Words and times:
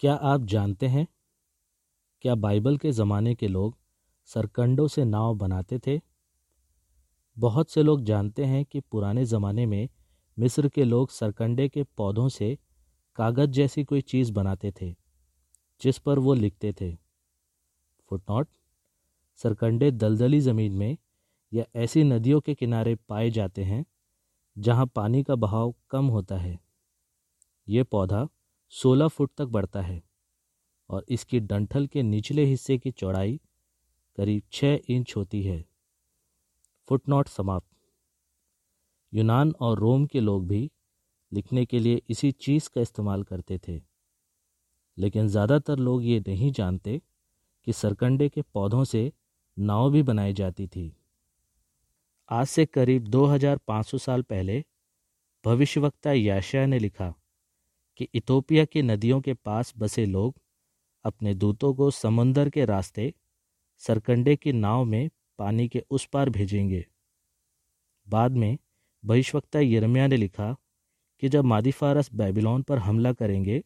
क्या 0.00 0.14
आप 0.14 0.44
जानते 0.44 0.86
हैं? 0.86 1.08
क्या 2.20 2.34
बाइबल 2.34 2.76
के 2.76 2.92
ज़माने 2.92 3.34
के 3.34 3.48
लोग 3.48 3.78
सरकंडों 4.24 4.88
से 4.88 5.04
नाव 5.04 5.34
बनाते 5.34 5.78
थे? 5.78 6.00
बहुत 7.36 7.70
से 7.70 7.82
लोग 7.82 8.02
जानते 8.02 8.44
हैं 8.44 8.64
कि 8.64 8.80
पुराने 8.80 9.24
ज़माने 9.24 9.66
में 9.66 9.88
मिस्र 10.38 10.68
के 10.68 10.84
लोग 10.84 11.10
सरकंडे 11.10 11.68
के 11.68 11.82
पौधों 11.82 12.28
से 12.28 12.58
कागज़ 13.16 13.50
जैसी 13.50 13.84
कोई 13.84 14.00
चीज़ 14.00 14.32
बनाते 14.32 14.72
थे, 14.80 14.96
जिस 15.80 15.98
पर 15.98 16.18
वो 16.18 16.34
लिखते 16.34 16.72
थे। 16.72 16.94
फुटनोट, 18.10 18.48
सरकंडे 19.36 19.90
दलदली 19.90 20.40
ज़मीन 20.40 20.72
में 20.72 20.96
या 21.52 21.64
ऐसी 21.76 22.04
नदियों 22.04 22.40
के 22.40 22.54
किनारे 22.54 22.94
पाए 22.94 23.30
जाते 23.30 23.64
हैं, 23.64 23.86
जहाँ 24.58 24.86
पानी 24.86 25.22
का 25.22 25.34
बहाव 25.34 25.74
कम 25.90 26.06
होता 26.06 26.36
है। 26.36 26.58
ये 27.68 27.82
पौधा 27.82 28.28
16 28.72 29.08
फुट 29.08 29.30
तक 29.36 29.44
बढ़ता 29.44 29.80
है 29.80 30.02
और 30.90 31.04
इसकी 31.08 31.40
डंठल 31.40 31.86
के 31.86 32.02
निचले 32.02 32.44
हिस्से 32.44 32.78
की 32.78 32.90
चौड़ाई 32.90 33.40
करीब 34.16 34.42
छः 34.52 34.78
इंच 34.88 35.16
होती 35.16 35.42
है। 35.42 35.64
फुटनोट 36.88 37.28
समाप्त। 37.28 37.66
यूनान 39.14 39.54
और 39.60 39.78
रोम 39.78 40.06
के 40.06 40.20
लोग 40.20 40.46
भी 40.48 40.70
लिखने 41.32 41.64
के 41.66 41.78
लिए 41.78 42.02
इसी 42.10 42.32
चीज़ 42.32 42.68
का 42.74 42.80
इस्तेमाल 42.80 43.22
करते 43.22 43.58
थे। 43.58 43.82
लेकिन 44.98 45.28
ज़्यादातर 45.28 45.78
लोग 45.78 46.04
ये 46.04 46.20
नहीं 46.20 46.52
जानते 46.52 47.02
कि 47.64 47.72
सरकंडे 47.72 48.28
के 48.28 48.42
पौधों 48.42 48.84
से 48.84 49.12
नाव 49.58 49.90
भी 49.90 50.02
बनाई 50.02 50.32
जाती 50.32 50.66
थी। 50.66 50.96
आज 52.30 52.46
से 52.46 52.66
करीब 52.66 53.08
2500 53.08 53.98
साल 53.98 54.22
पहले 54.22 54.64
भविष्यवक्ता 55.44 56.12
याशा 56.12 56.66
ने 56.66 56.78
लिखा 56.78 57.14
कि 57.98 58.08
इथोपिया 58.14 58.64
की 58.64 58.82
नदियों 58.82 59.20
के 59.20 59.34
पास 59.34 59.72
बसे 59.78 60.04
लोग 60.06 60.34
अपने 61.04 61.34
दूतों 61.34 61.72
को 61.74 61.90
समुंदर 61.90 62.50
के 62.50 62.64
रास्ते, 62.64 63.12
सरकंडे 63.82 64.36
की 64.36 64.52
नाव 64.52 64.84
में 64.84 65.10
पानी 65.38 65.68
के 65.68 65.82
उस 65.90 66.06
पार 66.06 66.30
भेजेंगे। 66.30 66.84
बाद 68.06 68.32
में 68.32 68.56
भविष्यवक्ता 69.04 69.60
यरमिया 69.60 70.06
ने 70.06 70.16
लिखा 70.16 70.54
कि 71.22 71.28
जब 71.28 71.44
मादीफारस 71.44 72.10
बेबीलोन 72.14 72.62
पर 72.62 72.78
हमला 72.78 73.12
करेंगे 73.12 73.62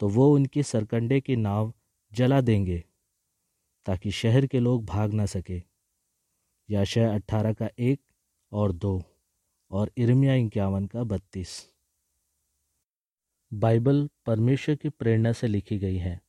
तो 0.00 0.08
वो 0.08 0.32
उनकी 0.34 0.62
सरकंडे 0.62 1.20
की 1.20 1.36
नाव 1.36 1.72
जला 2.12 2.40
देंगे, 2.40 2.78
ताकि 3.86 4.10
शहर 4.10 4.46
के 4.46 4.60
लोग 4.60 4.84
भाग 4.86 5.12
ना 5.12 5.26
सके। 5.26 5.62
याशय 6.68 7.04
अट्ठारह 7.04 7.52
का 7.52 7.68
एक 7.78 8.00
और 8.52 8.72
दो 8.72 9.02
और 9.70 9.90
इर्मिया 9.96 10.34
इक्यावन 10.34 10.86
का 10.86 11.02
बत्तीस। 11.04 11.50
बाइबल 13.52 14.08
परमेश्वर 14.26 14.74
की 14.74 14.88
प्रेरणा 14.88 15.32
से 15.32 15.46
लिखी 15.46 15.78
गई 15.78 15.96
है। 15.96 16.20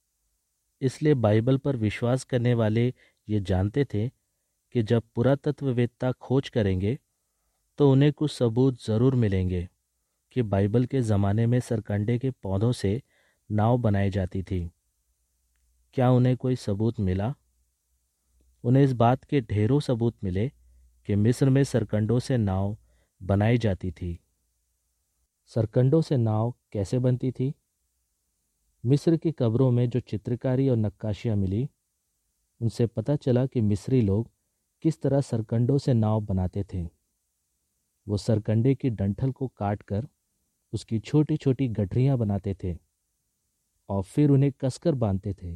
इसलिए 0.82 1.14
बाइबल 1.16 1.58
पर 1.58 1.76
विश्वास 1.78 2.24
करने 2.24 2.54
वाले 2.54 2.88
ये 3.28 3.40
जानते 3.40 3.86
थे 3.86 4.08
कि 4.76 4.84
जब 4.84 5.04
पुरातत्ववेत्ता 5.16 6.12
खोज 6.12 6.50
करेंगे 6.50 6.98
तो 7.80 7.92
उन्हें 7.92 8.12
कुछ 8.14 8.32
सबूत 8.32 8.84
ज़रूर 8.86 9.16
मिलेंगे 9.16 9.68
कि 10.36 10.42
बाइबल 10.44 10.86
के 10.86 11.02
ज़माने 11.02 11.46
में 11.48 11.60
सरकंडे 11.60 12.18
के 12.20 12.32
पौधों 12.34 12.72
से 12.72 13.02
नाव 13.50 13.78
बनाई 13.78 14.10
जाती 14.10 14.42
थी। 14.44 14.70
क्या 15.96 16.10
उन्हें 16.12 16.36
कोई 16.38 16.56
सबूत 16.56 17.00
मिला? 17.00 17.34
उन्हें 18.64 18.84
इस 18.84 18.94
बात 18.94 19.24
के 19.24 19.42
ढेरों 19.42 19.80
सबूत 19.80 20.16
मिले 20.24 20.48
कि 21.08 21.16
मिस्र 21.16 21.50
में 21.50 21.64
सरकंडों 21.64 22.20
से 22.20 22.38
नाव 22.38 22.78
बनाई 23.22 23.58
जाती 23.58 23.92
थी। 23.92 24.18
सरकंडों 25.56 26.02
से 26.02 26.18
नाव 26.18 26.54
कैसे 26.72 27.00
बनती 27.00 27.32
थी? 27.32 27.54
मिस्र 28.84 29.18
की 29.18 29.32
कब्रों 29.32 29.70
में 29.72 29.90
जो 29.90 30.00
चित्रकारी 30.02 30.68
और 30.70 30.78
नक्काशियाँ 30.78 31.36
मिली, 31.38 31.68
उनसे 32.62 32.88
पता 32.88 33.16
चला 33.16 33.46
कि 33.46 33.62
मिस्री 33.62 34.02
लोग 34.02 34.30
किस 34.84 35.02
तरह 35.02 35.22
सरकंडों 35.22 35.78
से 35.78 35.94
नाव 35.94 36.22
बनाते 36.22 36.64
थे। 36.64 36.84
वो 38.08 38.18
सरकंडे 38.18 38.76
की 38.76 38.90
डंठल 38.92 39.32
को 39.32 39.48
काट 39.50 39.82
कर 39.84 40.08
उसकी 40.74 41.00
छोटी 41.02 41.38
छोटी 41.38 41.68
गठरियाँ 41.70 42.18
बनाते 42.18 42.56
थे 42.64 42.76
और 43.90 44.04
फिर 44.04 44.30
उन्हें 44.30 44.52
कसकर 44.62 44.96
बांधते 44.96 45.34
थे। 45.34 45.56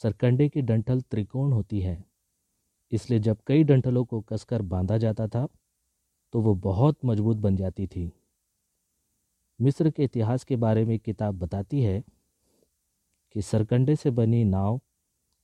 सरकंडे 0.00 0.48
की 0.48 0.62
डंठल 0.62 1.00
त्रिकोण 1.02 1.52
होती 1.52 1.80
है, 1.80 2.04
इसलिए 2.92 3.18
जब 3.20 3.38
कई 3.46 3.64
डंठलों 3.64 4.04
को 4.04 4.20
कसकर 4.22 4.62
बांधा 4.64 4.98
जाता 4.98 5.28
था 5.28 5.46
तो 6.34 6.40
वो 6.40 6.54
बहुत 6.62 7.04
मज़बूत 7.04 7.36
बन 7.36 7.56
जाती 7.56 7.86
थी। 7.86 8.12
मिस्र 9.60 9.90
के 9.90 10.04
इतिहास 10.04 10.44
के 10.44 10.56
बारे 10.56 10.84
में 10.84 10.98
किताब 10.98 11.38
बताती 11.38 11.82
है 11.82 12.04
कि 13.32 13.42
सरकंडे 13.42 13.96
से 13.96 14.10
बनी 14.10 14.44
नाव 14.44 14.80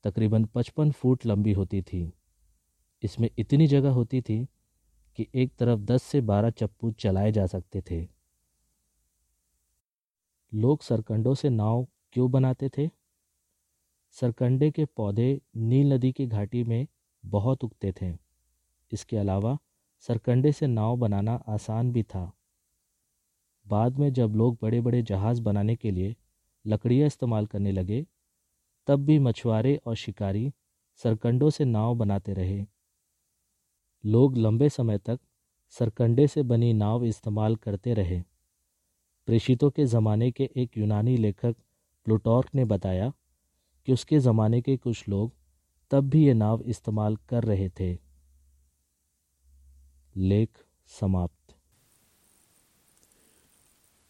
तकरीबन 0.04 0.44
55 0.44 0.92
फुट 0.92 1.26
लंबी 1.26 1.52
होती 1.52 1.82
थी। 1.82 2.12
इसमें 3.02 3.30
इतनी 3.38 3.66
जगह 3.66 3.90
होती 3.90 4.22
थी 4.22 4.48
कि 5.16 5.26
एक 5.34 5.56
तरफ़ 5.56 5.80
10 5.80 6.02
से 6.02 6.20
12 6.20 6.50
चप्पू 6.50 6.90
चलाए 6.90 7.32
जा 7.32 7.46
सकते 7.46 7.82
थे। 7.90 8.08
लोग 10.54 10.82
सरकंडों 10.82 11.34
से 11.34 11.50
नाव 11.50 11.88
क्यों 12.12 12.30
बनाते 12.30 12.68
थे? 12.68 12.90
सरकंडे 14.10 14.70
के 14.70 14.84
पौधे 14.84 15.40
नील 15.56 15.92
नदी 15.92 16.12
की 16.12 16.26
घाटी 16.26 16.64
में 16.64 16.86
बहुत 17.26 17.64
उगते 17.64 17.92
थे। 18.02 18.18
इसके 18.92 19.16
अलावा 19.16 19.58
सरकंडे 19.98 20.52
से 20.52 20.66
नाव 20.66 20.96
बनाना 20.96 21.34
आसान 21.34 21.92
भी 21.92 22.02
था। 22.02 22.32
बाद 23.70 23.98
में 23.98 24.12
जब 24.12 24.34
लोग 24.36 24.58
बड़े 24.62 24.80
बड़े 24.80 25.02
जहाज़ 25.02 25.42
बनाने 25.42 25.76
के 25.76 25.90
लिए 25.90 26.16
लकड़ियाँ 26.66 27.06
इस्तेमाल 27.06 27.46
करने 27.46 27.72
लगे, 27.72 28.06
तब 28.86 29.04
भी 29.04 29.18
मछुआरे 29.18 29.76
और 29.86 29.96
शिकारी 29.96 30.52
सरकंडों 30.96 31.50
से 31.50 31.64
नाव 31.64 31.94
बनाते 31.94 32.32
रहे। 32.32 32.66
लोग 34.04 34.36
लंबे 34.36 34.68
समय 34.68 34.98
तक 34.98 35.20
सरकंडे 35.70 36.26
से 36.26 36.42
बनी 36.42 36.72
नाव 36.72 37.04
इस्तेमाल 37.04 37.56
करते 37.56 37.94
रहे। 37.94 38.22
प्रेषितों 39.26 39.70
के 39.70 39.84
ज़माने 39.84 40.30
के 40.30 40.50
एक 40.56 40.78
यूनानी 40.78 41.16
लेखक 41.16 41.56
प्लूटॉर्क 42.04 42.54
ने 42.54 42.64
बताया 42.64 43.12
कि 43.86 43.92
उसके 43.92 44.18
ज़माने 44.18 44.60
के 44.60 44.76
कुछ 44.76 45.08
लोग 45.08 45.32
तब 45.90 46.08
भी 46.08 46.26
ये 46.26 46.34
नाव 46.34 46.62
इस्तेमाल 46.62 47.16
कर 47.16 47.44
रहे 47.44 47.68
थे। 47.68 47.98
लेख 50.16 50.50
समाप्त। 50.86 51.59